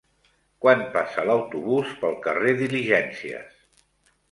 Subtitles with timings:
[0.65, 3.63] Quan passa l'autobús pel carrer Diligències?